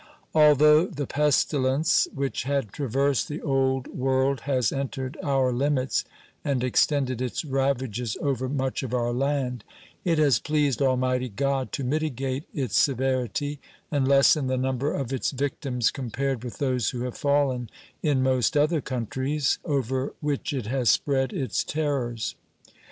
Although 0.33 0.87
the 0.87 1.05
pestilence 1.05 2.07
which 2.15 2.41
had 2.41 2.69
traversed 2.71 3.27
the 3.27 3.39
Old 3.39 3.85
World 3.85 4.39
has 4.49 4.71
entered 4.71 5.15
our 5.21 5.53
limits 5.53 6.03
and 6.43 6.63
extended 6.63 7.21
its 7.21 7.45
ravages 7.45 8.17
over 8.19 8.49
much 8.49 8.81
of 8.81 8.95
our 8.95 9.13
land, 9.13 9.63
it 10.03 10.17
has 10.17 10.39
pleased 10.39 10.81
Almighty 10.81 11.29
God 11.29 11.71
to 11.73 11.83
mitigate 11.83 12.45
its 12.51 12.77
severity 12.79 13.59
and 13.91 14.07
lessen 14.07 14.47
the 14.47 14.57
number 14.57 14.91
of 14.91 15.13
its 15.13 15.29
victims 15.29 15.91
compared 15.91 16.43
with 16.43 16.57
those 16.57 16.89
who 16.89 17.01
have 17.01 17.15
fallen 17.15 17.69
in 18.01 18.23
most 18.23 18.57
other 18.57 18.81
countries 18.81 19.59
over 19.65 20.15
which 20.19 20.51
it 20.51 20.65
has 20.65 20.89
spread 20.89 21.31
its 21.31 21.63
terrors. 21.63 22.33